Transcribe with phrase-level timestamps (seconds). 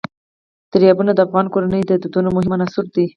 [0.71, 3.05] دریابونه د افغان کورنیو د دودونو مهم عنصر دی.